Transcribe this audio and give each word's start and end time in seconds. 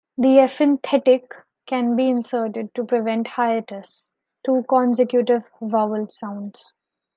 The 0.17 0.39
epenthetic 0.39 1.29
can 1.67 1.95
be 1.95 2.09
inserted 2.09 2.73
to 2.73 2.83
prevent 2.83 3.27
hiatus, 3.27 4.07
two 4.43 4.65
consecutive 4.67 5.43
vowel 5.61 6.09
sounds. 6.09 6.73